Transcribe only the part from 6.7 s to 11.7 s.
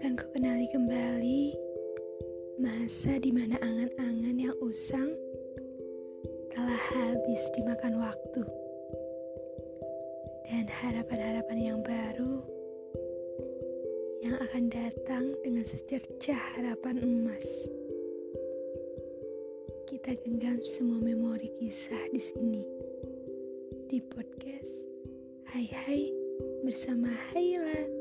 habis dimakan waktu. Dan harapan-harapan